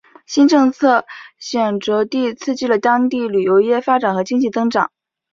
[0.25, 1.05] 新政策
[1.37, 4.89] 显着地刺激了当地旅游业发展和经济增长。